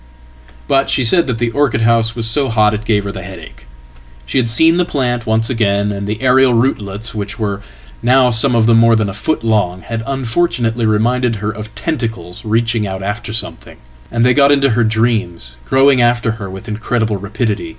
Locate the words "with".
16.49-16.67